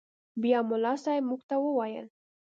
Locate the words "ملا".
0.69-0.91